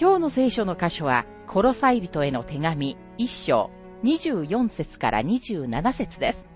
[0.00, 3.70] 今日の聖書の箇所は、コロサイ人への手紙1章
[4.02, 6.46] 24節から27節です。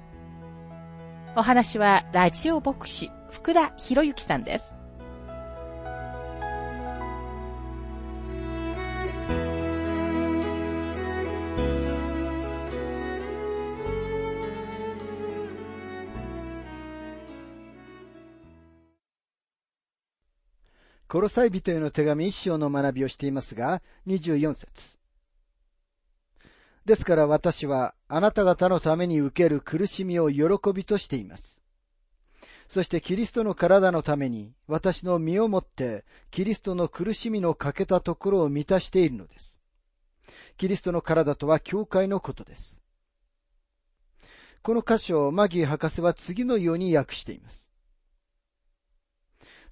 [1.37, 4.73] お話は、ラジオ牧師、福田博之さんです。
[21.15, 24.97] コロサイ人への手紙一章の学びをしていますが、24節
[26.84, 31.62] ですから私はあなた方のために受ける苦しみを喜びとしています。
[32.67, 39.61] そしてキリストの体のために私の身をもってキリストの苦しみの欠けたところを満たしているのです。
[40.56, 42.81] キリストの体とは教会のことです。
[44.62, 47.71] この箇所をマギー博士は次のように訳しています。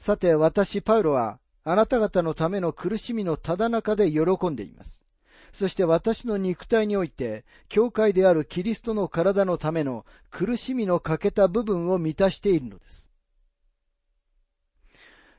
[0.03, 5.05] さて私パウロはあなた方のための苦しみのただ中で喜んでいます。
[5.53, 13.11] そして私の肉体において、教会であるキリストの体のための苦しみの欠けた部分を満たしているのです。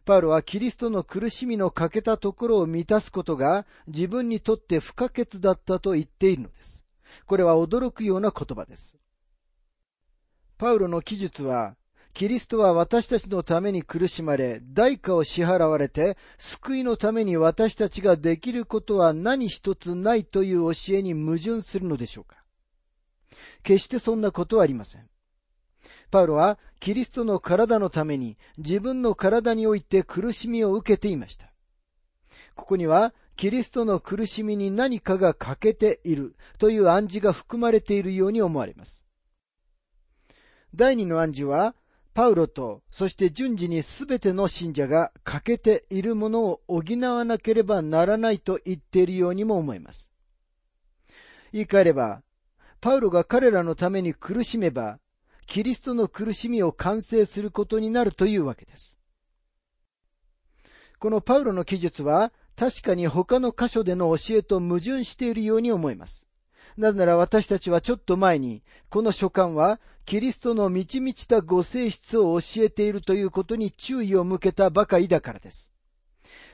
[0.06, 6.86] パウロはキリストの苦しみの欠けたところを満たすことが自分にとって不可欠だったと言っているのです。
[7.26, 8.96] これは驚くような言葉です。
[10.58, 11.76] パウロの記述は
[12.14, 22.44] キリストは私たちのために苦しまれ、代価を支払われて、救いのために私たちができることは何一つないという教えに矛盾するのでしょうか
[23.64, 25.10] 決してそんなことはありません。
[26.12, 31.52] パウロはキリストの体のために自分の体において苦しみを受けていました。
[32.54, 39.04] ここにはキリストの苦しみに何かが欠けているという暗示が含まれているように思われます。
[40.76, 41.76] 第二の暗示は
[42.14, 50.12] パウロと、そして順次にすべての信者が欠けているものを補わなければならないと言っているようにも思います。
[51.52, 52.22] 言い換えれば、
[52.82, 55.00] パウロが彼らのために苦しめば、
[55.48, 58.98] キリストの苦しみを完成することになるというわけです。
[61.00, 66.28] このパウロの記述は、確かに他の箇所での教えと矛盾しているように思います。
[66.78, 75.72] なぜなら私たちはちょっと前に、この書簡はキリストの満ち満ちたご性質を教えているということに注意を向けたばかりだからです。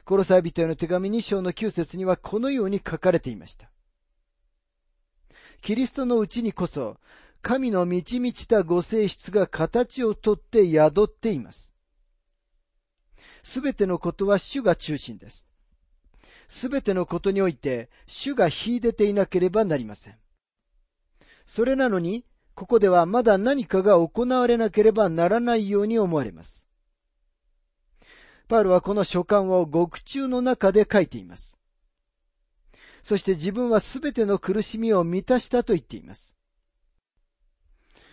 [0.06, 3.70] コロサイ人への手紙2章の9節にはこのように書かれていました。
[5.62, 6.98] キリストのうちにこそ、
[7.42, 11.74] 神の満ち満ちたご性質が形をとって宿っています。
[13.44, 15.49] すべてのことは主が中心です。
[16.50, 20.16] すべてのことにおいて、主が秀でていなければなりません。
[21.46, 26.68] それなのに、ここではまだ何かが行われなければならないように思われます。
[28.50, 31.60] パウルはこの書簡を獄中の中で書いています。
[33.04, 36.36] そして自分はすべての苦しみを満たしたと言っています。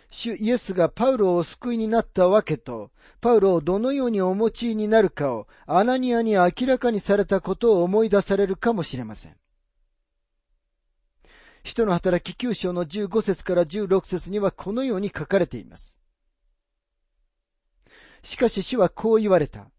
[0.09, 9.35] 主イエスがパウロを救いになったわけと、パウロをどのようにお持ちになるかをアナニアに明らかにされたことを思い出されるかもしれません。
[11.63, 15.99] 人の働き9章の15節から16節にはこのように書かれています。
[18.23, 19.69] しかし主はこう言われた。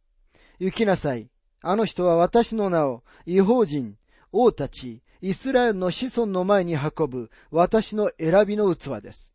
[0.58, 1.30] 行きなさい。
[1.62, 3.96] あの人は私の名を違法人、
[4.32, 9.34] 王たち、イスラエルの子孫の前に運ぶ私の選びの器です。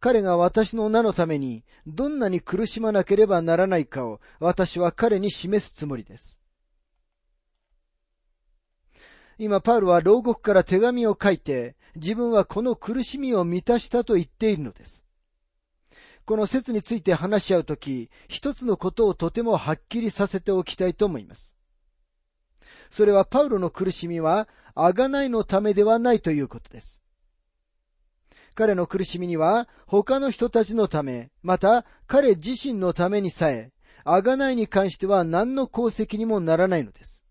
[0.00, 6.40] 彼が私の名のためにどんなに苦しまなければならないかを私は彼に示すつもりです。
[9.38, 15.04] 今、パウルは牢獄から手紙を書いて、自分はこの苦しみを満たしたと言っているのです。
[16.24, 21.56] この説について話し合うとき、一つのことをとてもはっきりさせておきたいと思います。
[22.90, 27.02] それはパウロの苦しみは、あがないのためではないということです。
[28.56, 33.70] 彼の苦しみには、他の人たちのため、また彼自身のためにさえ、
[34.02, 37.22] あがないに関しては何の功績にもならないのです。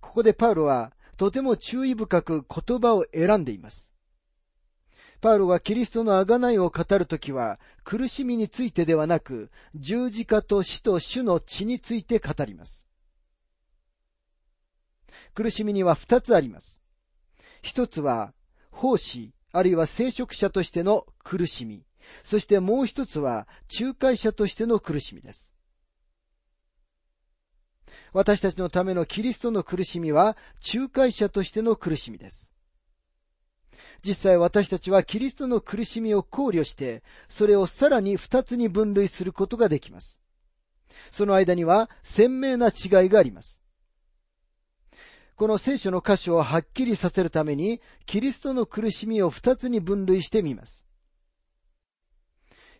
[0.00, 3.92] ここでパウロはとても注意深く言葉を選んでいます。
[5.22, 12.90] パウロがキリストの贖いを語るときは、苦しみについてではなく、十字架と死と主の血について語ります。
[15.32, 16.78] 苦しみには二つあります。
[17.62, 18.34] 一つは、
[18.70, 21.86] 奉仕、あるいは聖職者としての苦しみ。
[22.24, 23.46] そしてもう一つは、
[23.80, 25.52] 仲介者としての苦しみです。
[28.12, 30.36] 私たちのためのキリストの苦しみは、
[30.74, 32.50] 仲介者としての苦しみです。
[34.04, 40.20] 実際私たちはキリストの苦しみを考慮して、それをさらに二つに分類することができます。
[41.12, 43.63] その間には鮮明な違いがあります。
[45.36, 50.86] この聖書の箇所をはっきりさせるために、キリストの苦しみを二つに分類してみます。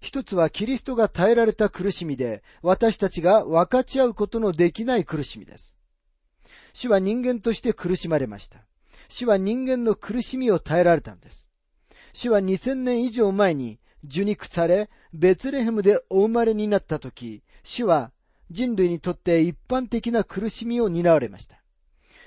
[0.01, 5.79] 一つはキリストが耐えられた苦しみで、私たちが分かち合うことのできない苦しみです。
[6.75, 8.61] 主は人間として苦しまれました。
[9.09, 11.49] 主は人間の苦しみを耐えられたんです。
[12.13, 18.13] 主は2000年以上前に受肉され、ベツレヘムでお生まれになった時、主は
[18.51, 21.64] 人類にとって一般的な苦しみを担われました。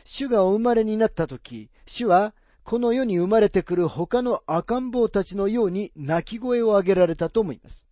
[0.10, 2.34] 主がお生まれになった時、主は
[2.64, 7.90] この世に生まれてくる他の赤ん坊たちのように泣き声を上げられたと思います。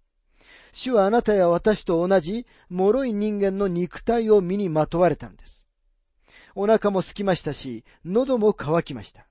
[0.72, 5.68] 主はあなたや私と同じ脆い人間の肉体を身にまとわれたのです。
[6.56, 9.28] お腹も空きましたし、喉も渇きました。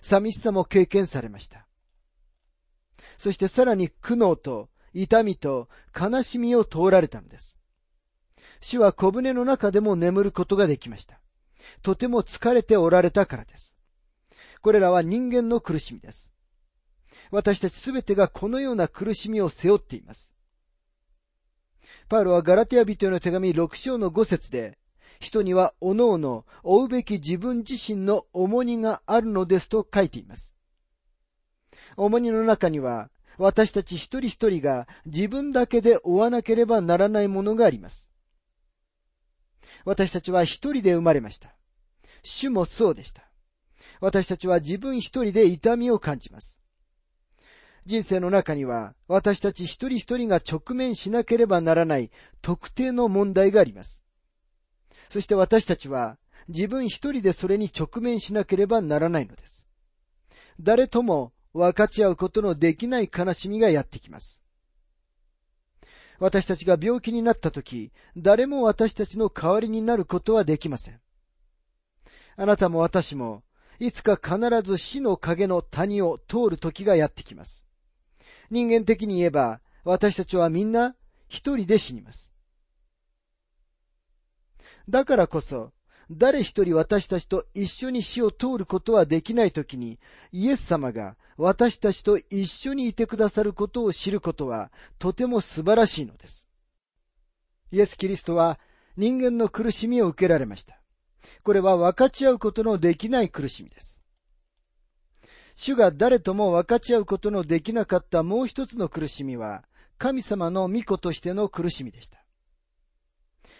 [0.00, 1.66] 寂しさも経験されました。
[3.18, 5.68] そしてさらに苦悩と痛みと
[6.00, 7.58] 悲しみを通られたのです。
[8.60, 11.20] 主は小舟の中でも眠ることができました。
[11.82, 13.76] とても疲れておられたからです。
[14.60, 16.32] これらは人間の苦しみです。
[17.30, 20.34] 私たちすべてがこのような苦しみを背負っています。
[22.08, 24.78] パウロはガラティア人への手紙6章の5節で、
[25.20, 30.56] 人には各々追うべき自分自身の重荷があるのですと書いています。
[31.96, 38.09] 重荷の中には、私たち一人一人が自分だけで追わなければならないものがあります。
[39.84, 41.54] 私たちは一人で生まれました。
[42.22, 43.30] 主もそうでした。
[44.00, 46.60] 私たちは自分一人で痛みを感じます。
[47.86, 52.10] 人生の中には私たち一人一人が直面しなければならない
[52.42, 54.02] 特定の問題があります。
[55.08, 56.18] そして私たちは
[56.48, 59.66] 自分一人でそれに直面しなければならないのです。
[60.60, 64.39] 誰とも分かち合うことのできない悲しみがやってきます。
[66.20, 71.00] 私たちが病気になった時、誰も私たちの代わりになることはできません。
[72.36, 73.42] あなたも私も、
[73.78, 77.66] いつか必ず死の影の谷を通る時がやってきます。
[78.50, 80.94] 人間的に言えば、私たちはみんな
[81.26, 82.30] 一人で死にます。
[84.90, 85.72] だからこそ、
[86.10, 90.00] 誰一人私たちと一緒に死を通ることはできないときに、
[90.32, 96.48] イエス様が私たちと一緒にいてくださることを知ることはとても素晴らしいのです。
[97.70, 98.58] イエス・キリストは
[98.96, 100.80] 人間の苦しみを受けられました。
[101.44, 104.02] これは分かち合うことのできない苦しみです。
[105.54, 109.64] 主が誰とも分かち合うことのできなかったもう一つの苦しみは、
[109.96, 112.18] 神様の御子としての苦しみでした。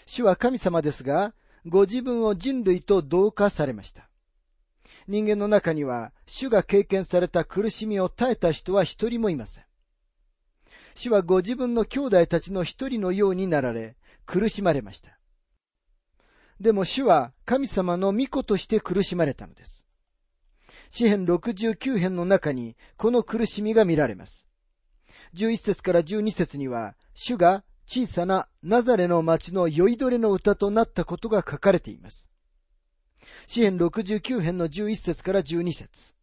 [0.06, 1.35] 主は神様ですが、
[1.67, 4.09] ご自分を人類と同化されました。
[5.07, 9.64] 人間の中には、主が経験された苦しみを耐えた人は一人もいません。
[10.95, 15.19] 主はご自分の兄弟たちの一人のようになられ、苦しまれました。
[16.61, 19.87] でも主は神様の御子として苦しまれたのです。
[20.90, 24.47] 詩編69編の中にこの苦しみが見られます。
[25.35, 32.28] 11節から12節には、主が小さなナザレの町の酔いどれの歌となったことが書かれています。
[33.49, 36.14] 詩編69編の11節から12節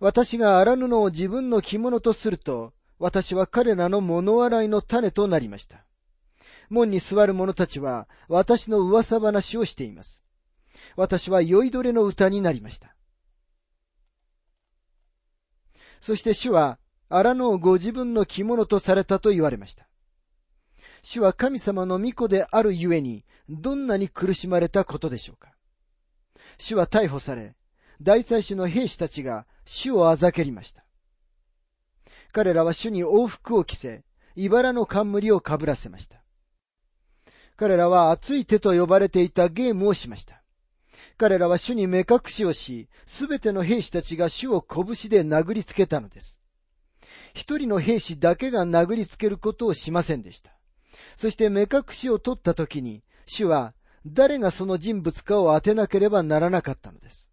[0.00, 5.84] 私が荒布を自分の着物とすると、私は彼らの物笑いの種となりました。
[6.70, 10.24] 門に座る者たちは、私の噂話をしています。
[10.96, 12.96] 私は酔いどれの歌になりました。
[16.00, 19.88] そして主は、荒野をご自分の着物とされたと言われました。
[21.02, 25.52] 主は神様の御子であるゆえに、どんなに苦しまれたことでしょうか。
[26.58, 27.56] 主は逮捕され、
[28.00, 30.84] 大祭司の兵士たちが主をあざけりました。
[32.32, 36.22] 彼らは主に往復を着せ、茨の冠をかぶらせました。
[37.56, 40.42] 彼らは熱い手と呼ばれていたゲームをしました。
[41.16, 46.40] 彼らは主に目隠しをし、すべての兵士たちが主を拳で殴りつけたのです。
[47.34, 50.52] 一人の兵士だけが殴りつけることをしませんでした。
[51.16, 53.74] そして目隠しを取った時に、主は
[54.06, 57.30] 誰がその人物かを当てなければならなかったのです。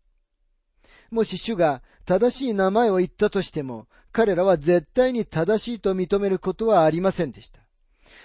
[1.10, 7.60] もし主が正しい名前を言ったとしても、彼らは絶対に正しいと認めることはありませんでした。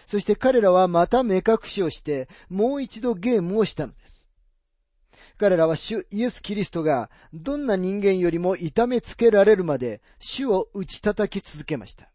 [0.07, 4.16] そして彼らはまた目隠しをして、もう一度ゲームをしたのです。
[5.39, 12.11] 彼らは主イエス・キリストがどんな人間よりも痛めつけられるまで主を打ち叩き続けました。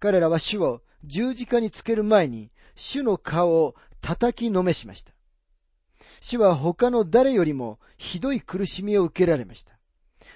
[0.00, 5.12] 彼らは主を十字架につける前に主の顔を叩きのめしました。
[6.20, 9.78] 主は他の誰よりもひどい苦しみを受けられました。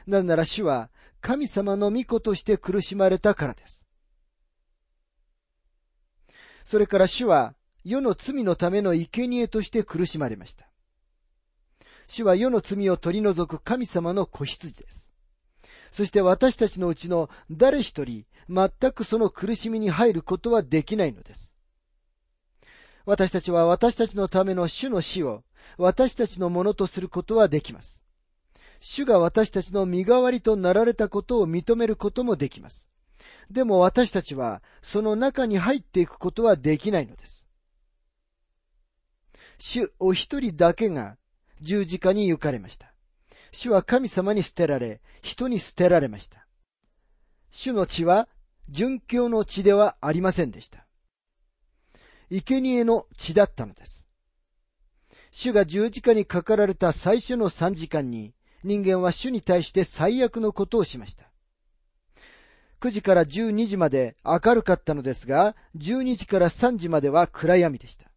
[0.07, 0.91] なぜなら主は
[1.21, 3.85] 神様の御子として苦しまれたからです。
[6.65, 10.69] それから主は世の罪のための生贄として苦しまれました。
[12.07, 15.11] 主は世の罪を取り除く神様の子羊です。
[15.93, 21.57] そして私たちのうちの誰一人、全くその苦しみに入ることはできないのです。
[23.07, 25.45] 私たちは私たちのための主の死を
[25.77, 28.03] 私たちのものとすることはできます。
[28.81, 32.89] 主が私たちの身代わりとなられたことを認めることもできます。
[33.51, 37.49] でも私たちはその中に入っていくことはできないのです。
[39.59, 41.17] 主お一人だけが
[41.65, 42.95] 十字架に行かれました。
[43.51, 46.47] 主は神様に捨てられ、人に捨てられました。
[47.51, 48.29] 主の血は
[48.71, 50.87] 殉教の血ではありませんでした。
[52.31, 54.07] 生贄の血だったのです。
[55.31, 61.31] 主が十字架にかかられた最初の3時間に、人間は主に対して最悪のことをしました。
[62.81, 68.14] 9時から12時まで明るかったのですが、12時から3時までは暗闇でした。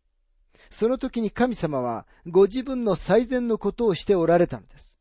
[0.70, 4.98] その時に神様はご自分の最善のことをしておられたのです。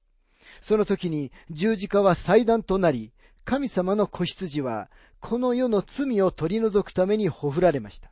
[0.61, 3.13] その時に十字架は祭壇となり、
[3.45, 8.11] 神様の子羊はこの世の罪を取り除くためにほふられました。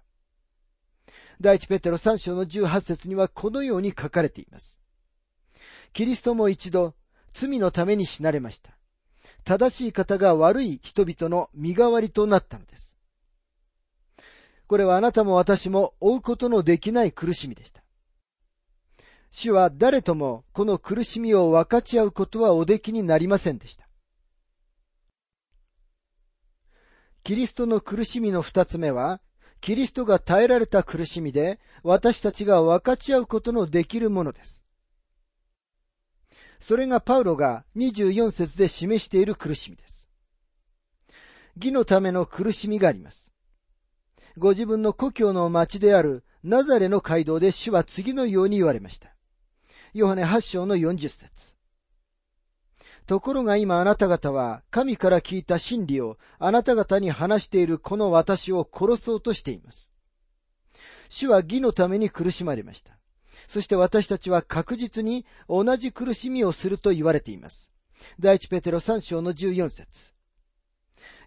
[1.40, 4.80] 第一ペテロ3章の18節にはこのように書かれています。
[5.92, 6.94] キリストも一度
[7.32, 8.72] 罪のために死なれました。
[9.44, 12.93] 正しい方が悪い人々の身代わりとなったのです。
[14.66, 17.82] これはあなたも私も追うことのできない苦しみでした。
[19.30, 23.88] 主は誰ともこの苦しみを分かち合うことはおできになりませんでした。
[27.24, 29.20] キリストの苦しみの二つ目は、
[29.60, 34.64] キリストが耐えられた苦しみで、私たちが分かち合うことのできるものです。
[36.60, 40.10] それがパウロが24節で示している苦しみです。
[41.56, 43.33] 義のための苦しみがあります。
[44.36, 49.14] ご自分の故郷の町であるナザレの街道で主は次のように言われました。
[49.92, 51.54] ヨハネ8章の40節
[53.06, 59.92] ところが今あなた方は神から聞いた真理をあなた方に話しているこの私を殺そうとしています。
[61.08, 62.98] 主は義のために苦しまれました。
[63.46, 67.70] そして私たちは確実に同じ苦しみをすると言われています。
[68.18, 70.13] 第一ペテロ3章の14節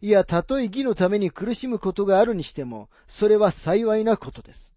[0.02, 4.74] いや、たとえ義のために苦しむことがあるにしても、それは幸いなことです。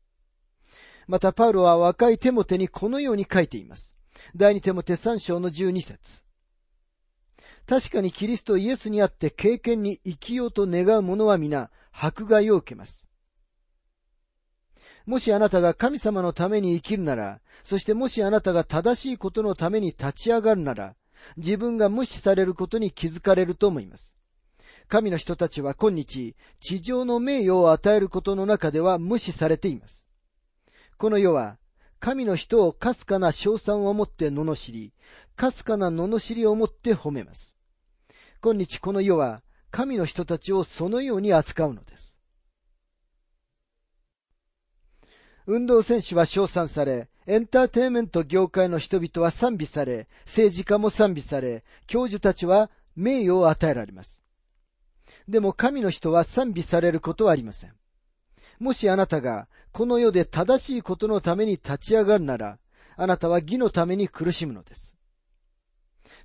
[1.07, 3.95] また、パウロは若いテモテにこのように書いています。
[4.35, 6.23] 第二テモテ3章の12節
[7.67, 13.09] 確かにキリストイエスにあって経験に生きようと願う者は皆迫害を受けます。
[15.07, 20.95] もしあなたが神様のために生きるなら、そしてもしあなたが正しいことのために立ち上がるなら、
[21.37, 24.20] 自分が無視されることに気づかれると思います。
[24.91, 30.09] 神の人たちは今日、地上の名誉を与えることの中では無視されています。
[30.99, 31.59] この世は、
[32.01, 34.93] 神の人をかすかな賞賛をもって罵り、
[35.37, 37.55] かすかな罵りをもって褒めます。
[38.43, 42.17] 今日この世は神の人たちをそのように扱うのです。
[45.47, 54.20] 運動選手は称賛され、エンターテインメント業界の人々は賛美され、政治家も賛美され、教授たちは名誉を与えられます。
[55.31, 57.73] でも神の人は賛美されることはありません。
[58.59, 62.59] もしあなたがこの世で正しいことのために立ち上がるなら、
[62.97, 64.97] あなたは義のために苦しむのです。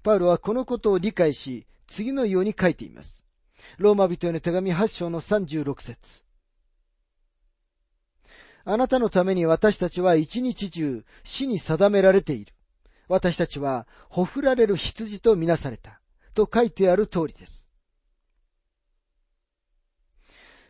[0.04, 3.24] パウロはこのことを理解し、次のように書いています。
[3.78, 6.24] ローマ人への手紙8章の36節
[8.66, 12.54] あなたのために私たちは一日中死に定められている。
[13.08, 16.02] 私たちはほふられる羊とみなされた。
[16.34, 17.65] と書いてある通りです。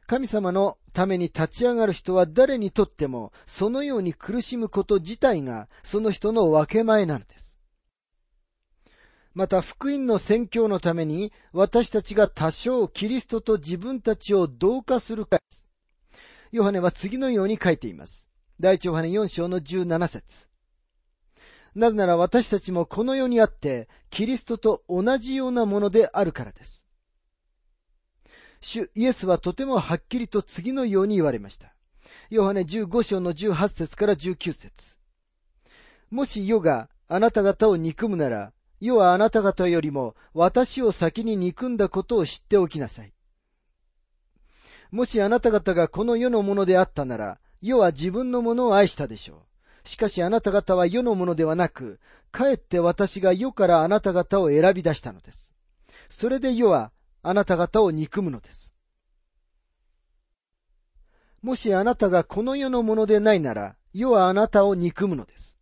[0.07, 7.57] 神様のために立ち上がる人は誰にとってもそのように苦しむこと自体がその人の分け前なのです。
[9.33, 15.67] また福音の宣教のために私たちが多少キリストと自分たちを同化するかです。
[16.51, 18.29] ヨハネは次のように書いています。
[18.59, 20.47] 第一ヨハネ4章の17節
[21.74, 26.85] なぜなら私たちもこの世にあってキリストと同じようなものであるからです。
[28.67, 31.75] 主イエスはとてもはっきりと次のように言われました。
[32.31, 34.98] ヨハネ15章の18節から19節
[36.10, 43.13] もし世があなた方を憎むなら、世はあなた方よりも私を先に憎んだことを知っておきなさい。
[44.89, 49.45] もしあなた方がこの世のものであったなら、世は自分のものを愛したでしょ
[49.86, 49.88] う。
[49.88, 52.00] しかしあなた方は世のものではなく、
[52.31, 55.53] かえって私が世からあなた方を選び出したのです。
[56.10, 56.91] それで世は
[57.27, 58.72] あなた方を憎むのです。
[61.41, 65.58] もしあなたがこの世のものでないなら、世はあなたを憎むのです。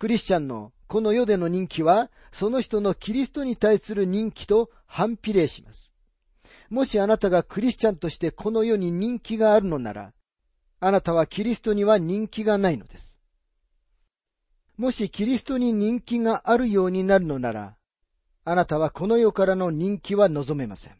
[0.00, 5.92] クリスチャンのこの世での人気は、その人のキリストに対する人気と反比例します。
[6.68, 10.12] もしあなたがクリスチャンとしてこの世に人気があるのなら、
[10.80, 13.20] あなたはキリストには人気がないのです。
[14.76, 17.77] もしキリストに人気があるようになるのなら、
[18.50, 20.94] あなたはこの世からの人気は望めません。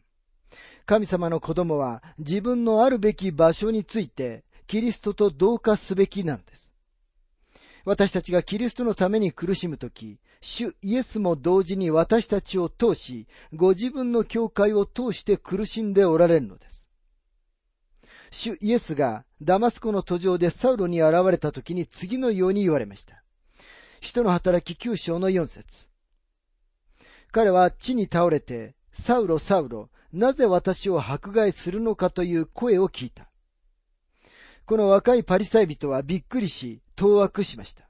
[0.85, 6.75] 神様の子供は自分のあるべき場所についてキリストと同化すべきなのです。
[7.85, 16.87] 私たちがキリストのために苦しむとき、主イエスも同時に私たちを通し、ご自分の教会を通して苦しんでおられるのです。
[18.29, 23.23] 主イエスがダマスコの途上でサウロに現れた時に次のように言われました。
[24.01, 25.88] 人の働き9章の4節
[27.31, 33.29] 彼は地に倒れて、サウロ、サウロ、なぜ私を迫害するのかという声を聞いた。
[34.65, 37.89] この若いパリサイ人はびっくりし、当惑しました。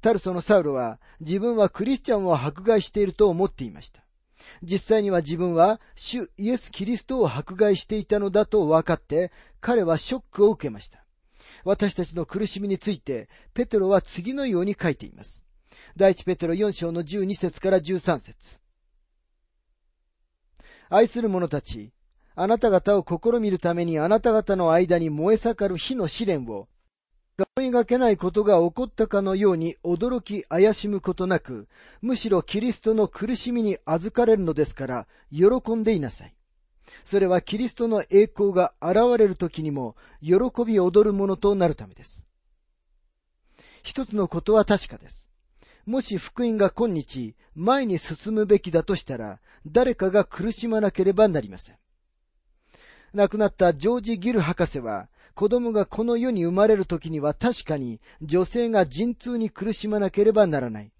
[0.00, 4.04] タルソのサウロは自分はクリスチャンを迫害していると思っていました。
[4.62, 9.30] 実際には自分は主イエス・キリストを迫害していたのだと分かって
[9.60, 11.04] 彼はショックを受けました。
[11.64, 15.41] 私たちの苦しみについてペテロは次のように書いています。
[15.96, 18.58] 第一ペテロ4章の12節から13節
[20.88, 21.92] 愛する者たち、
[22.34, 26.68] あなた方を試みるためにあなた方の間に燃え盛る火の試練を、
[27.56, 31.68] 思いがけないことが起こったかのように驚き怪しむことなく、
[32.00, 36.34] むしろキリストの苦しみに預かれるのですから、喜んでいなさい。
[37.04, 40.34] それはキリストの栄光が現れる時にも、喜
[40.66, 42.26] び踊るものとなるためです。
[43.82, 45.21] 一つのことは確かです。
[45.84, 51.76] もし福音が今日前に進むべきだとしたら、誰かが苦しまなければなりません。
[53.12, 60.92] 亡くなったジョージ・ギル博士は、子供がこの世に生まれる時には確かに女性が陣痛に苦しまなければならない。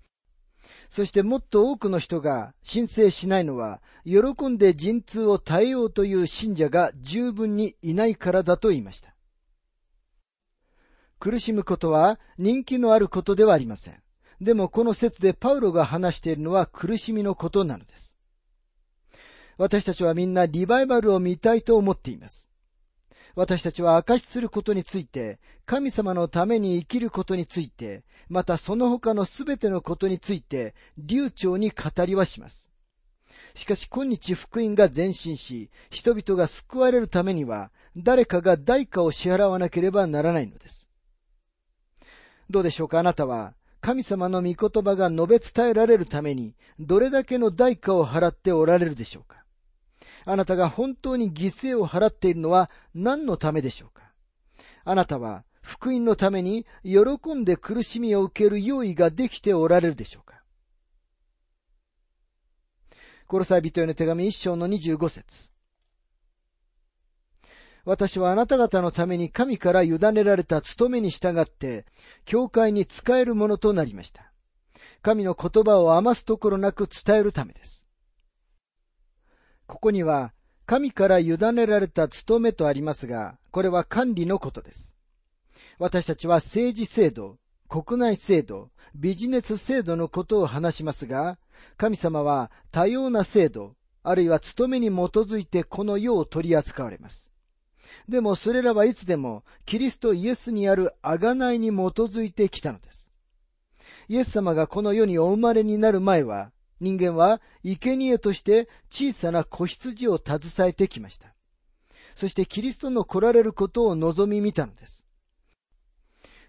[0.91, 9.15] そしてもっと多くの人が申請しないのは、喜んで陣痛を耐えようという信者が十分にいないからだと言いました。
[11.19, 14.03] 苦しむことは人気のあることではありません。
[14.43, 18.17] でもこの説でパウロが話しているのは苦しみのことなのです。
[19.57, 22.51] 私たちはみんなリバイバルを見たいと思っています。
[23.37, 32.73] 私たちは証しすることについて、神様のために生きることについて、またその他のすべてのことについて、流暢に語りはします。
[33.55, 40.89] しかし今日福音が前進し、人々が救われるためには、誰かが代価を支払わなければならないのです。
[42.51, 42.99] どうでしょうか？
[42.99, 49.45] あなたは、神様の御言葉が述べ伝えられるために、どれだけの代価を払っておられるでしょうか。
[50.25, 54.13] あなたが本当に犠牲を払っているのは何のためでしょうか。
[54.85, 60.45] あなたは福音のために喜んで苦しみを受ける用意ができておられるでしょうか。
[63.27, 65.51] コロサイ人への手紙一章の25節。
[67.85, 71.85] 私はあなた方のために神から委ねられた務めに従って、
[72.25, 74.33] 教会に仕えるものとなりました。
[75.03, 77.89] 神の言葉を余すところなく伝えるためです。
[79.67, 80.33] ここには、
[80.65, 84.95] 神から委ねられた務めとありますが、これは管理のことです。
[85.79, 91.39] 私たちは政治制度、国内制度、ビジネス制度のことを話しますが、
[91.77, 97.32] 神様は多様な制度、あるいは務めに基づいてこの世を取り扱われます。
[98.09, 103.13] でもそれらはいつでもキリストイエスにある贖いに基づいてきたのです。
[104.09, 111.35] イエス様がこの世にお生まれになる前は、人間は生贄として小さな子羊を携えてきました。
[112.15, 115.07] そしてキリストの来られることを望み見たのです。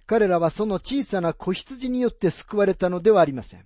[0.06, 3.66] 彼らはその小さな子羊によって救われたのではありません。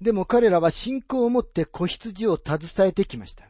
[0.00, 3.44] でも彼らは信仰を持って子羊を携えてきました。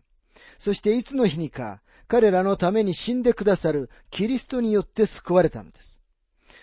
[0.58, 1.81] そしていつの日にか
[2.12, 6.02] 彼らのために死んでくださるキリストによって救われたのです。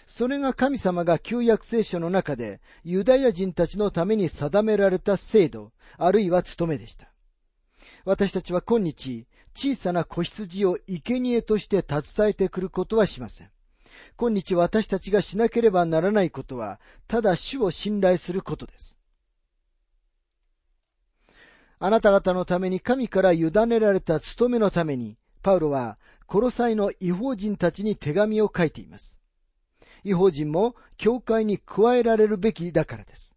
[0.05, 7.11] それが神様が旧約聖書の中でユダヤ人たちのために定められた制度、あるいは務めでした。
[8.05, 13.49] 私たちは今日、小さな子羊を生贄として携えてくることはしません。
[14.17, 18.99] 今日私たちがしなければならないことは、ただ主を信頼することです。
[21.79, 29.17] あなた方のために神から委ねられた務めのために、パウロは、コロサイの違法人たちに手紙を書いています。
[30.03, 33.35] 違法人も教会に加えられるべきだからです。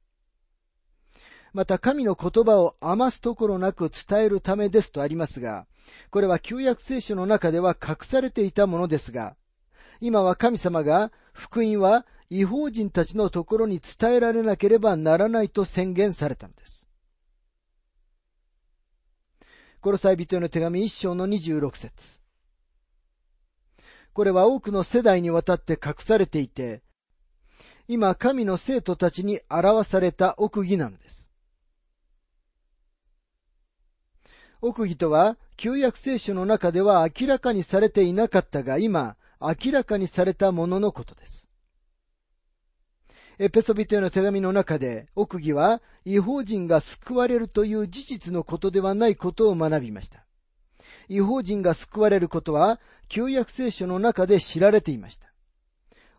[1.52, 5.66] また神の言葉を余すところなく伝えるためですとありますが、
[6.10, 9.36] これは旧約聖書の中では隠されていたものですが、
[10.00, 16.88] 今は神様が福音は違法人たちのところに伝えられなければならないと宣言されたのです。
[19.82, 22.20] コロサイ人への手紙一章の26節
[24.12, 26.82] これは多くの世代にわたって隠されていて、
[27.88, 31.32] 今神の生徒たちに表された奥義なのです。
[34.60, 41.51] 奥義とは、旧約聖書の中では明らかにされていなかったが、今、明らかにされたもののことです。
[43.42, 50.24] エペソビトへの手紙の中で、奥義は違法人が救われるという事実のことではないことを学びました。
[51.08, 52.78] 違法人が救われることは、
[53.08, 55.26] 旧約聖書の中で知られていました。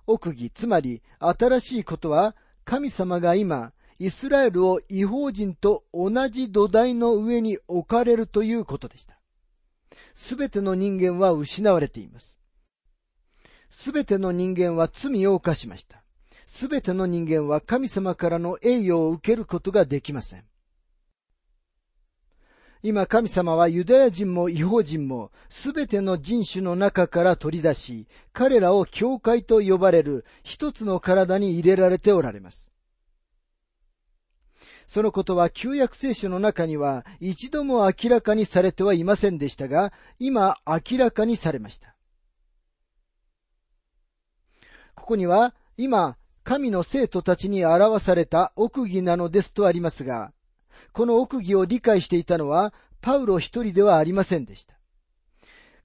[0.05, 9.17] 奥義、つまり新しいことは、神様が今、イスラエルを違法人と同じ土台の上に置かれるということでした。
[10.13, 12.37] すべての人間は失われています。
[13.69, 16.02] すべての人間は罪を犯しました。
[16.55, 20.43] すべての人間は神様からの栄誉を受けることができません。
[22.83, 32.71] 今神様はユダヤ人も違法人もすべての人種の中から取り出し、彼らを教会と呼ばれる一つの体に入れられておられます。
[34.85, 41.95] そのことは旧約聖書の中には一度も明らかにされてはいませんでしたが、今明らかにされました。
[44.93, 50.33] ここには今神の生徒たちに表された奥義なのですとありますが、
[50.91, 54.75] この奥義を理解していたのはパウロ一人ではありませんでした。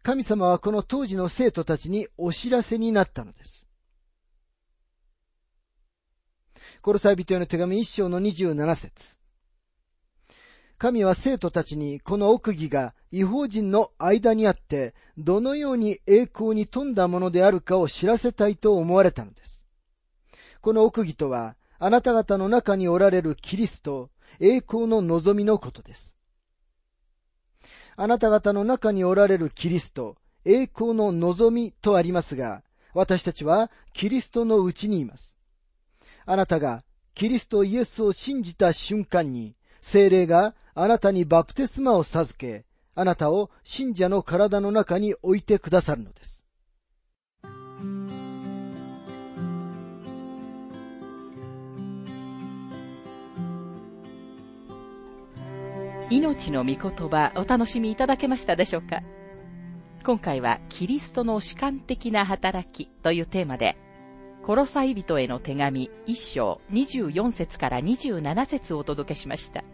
[0.03, 3.69] 神様はこの当時の生徒たちにお知らせになったのです。
[6.83, 9.17] コロサイ人への手紙一章の27節
[10.77, 19.58] 神は生徒たちにこの奥義が違法人の間にあって、どのように栄光に富んだものであるかを知らせたいと思われたのです。
[20.61, 26.17] この奥義とは、あなた方の中におられるキリスト、栄光の望みのことです。
[27.97, 32.63] あなた方の中におられるキリスト、栄光の望みとありますが、
[32.95, 35.37] 私たちはキリストのうちにいます。
[36.25, 46.45] あなたがキリストイエスを信じた瞬間に、精霊があなたにバプテスマを授け、あなたを信者の体の中に置いてくださるのです。
[56.11, 59.03] 命の御言葉お楽しみいただけましたでしょうか？
[60.05, 63.77] 今回はキリストの主観的な働きというテーマで
[64.43, 69.65] コロサイ人への手紙1章24節から27節をお届けしました。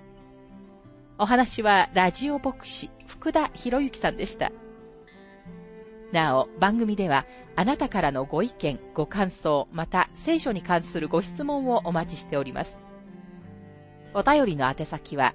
[1.18, 4.50] お話はラジオ牧師福田博之さんでした。
[6.10, 12.76] なお、番組ではあなたからのご意見、ご感想、また聖書に関するご質問をお待ちしております。
[14.14, 15.34] お便りの宛先は、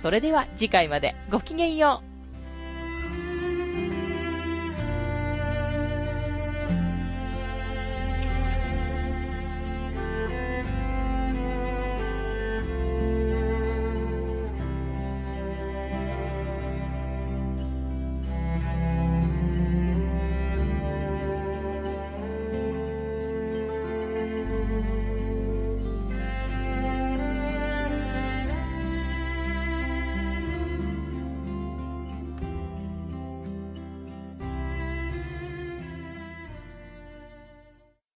[0.00, 2.07] それでは次回までごきげんよう。